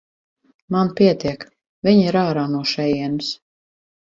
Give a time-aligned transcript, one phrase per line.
[0.75, 1.45] Man pietiek,
[1.89, 3.33] viņa ir ārā no šejienes.